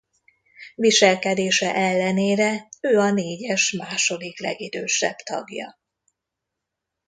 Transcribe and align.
Viselkedése 0.75 1.75
ellenére 1.75 2.67
ő 2.81 2.97
a 2.99 3.11
négyes 3.11 3.71
második 3.71 4.39
legidősebb 4.39 5.15
tagja. 5.15 5.77